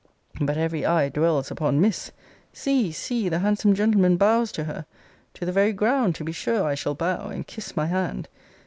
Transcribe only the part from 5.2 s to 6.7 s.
To the very ground, to be sure,